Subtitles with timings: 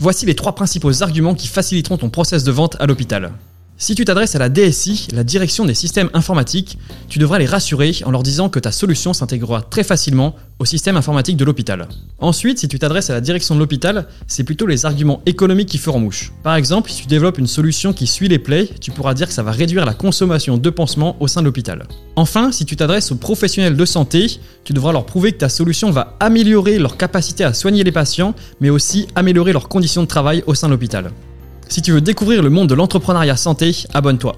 [0.00, 3.32] Voici les trois principaux arguments qui faciliteront ton process de vente à l'hôpital.
[3.80, 7.92] Si tu t'adresses à la DSI, la direction des systèmes informatiques, tu devras les rassurer
[8.04, 11.86] en leur disant que ta solution s'intégrera très facilement au système informatique de l'hôpital.
[12.18, 15.78] Ensuite, si tu t'adresses à la direction de l'hôpital, c'est plutôt les arguments économiques qui
[15.78, 16.32] feront mouche.
[16.42, 19.32] Par exemple, si tu développes une solution qui suit les plaies, tu pourras dire que
[19.32, 21.86] ça va réduire la consommation de pansements au sein de l'hôpital.
[22.16, 25.92] Enfin, si tu t'adresses aux professionnels de santé, tu devras leur prouver que ta solution
[25.92, 30.42] va améliorer leur capacité à soigner les patients, mais aussi améliorer leurs conditions de travail
[30.48, 31.12] au sein de l'hôpital.
[31.68, 34.36] Si tu veux découvrir le monde de l'entrepreneuriat santé, abonne-toi.